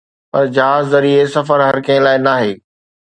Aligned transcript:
پر 0.31 0.45
جهاز 0.55 0.85
ذريعي 0.93 1.25
سفر 1.35 1.59
هر 1.67 1.75
ڪنهن 1.85 2.03
لاءِ 2.05 2.17
ناهي. 2.27 2.51